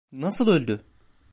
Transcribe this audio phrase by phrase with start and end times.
[0.11, 0.81] Nasıl öldü?